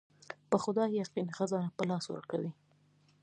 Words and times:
په 0.49 0.57
خدای 0.63 0.89
يقين 1.03 1.27
خزانه 1.37 1.69
په 1.77 1.83
لاس 1.89 2.05
ورکوي. 2.09 2.51